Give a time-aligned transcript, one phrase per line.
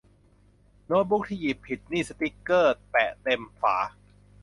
[0.85, 3.75] โน๊ตบุ๊กที่หยิบผิดนี่สติ๊กเกอร์แปะเต็มฝา